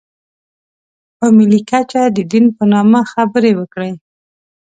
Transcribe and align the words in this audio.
په 1.17 1.25
ملي 1.37 1.61
کچه 1.69 2.01
د 2.15 2.17
دین 2.31 2.45
په 2.55 2.63
نامه 2.73 3.01
خبرې 3.11 3.51
وکړي. 3.59 3.93